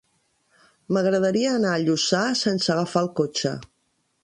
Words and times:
M'agradaria 0.97 1.51
anar 1.59 1.75
a 1.75 1.83
Lluçà 1.83 2.23
sense 2.41 2.75
agafar 2.77 3.07
el 3.09 3.13
cotxe. 3.23 3.55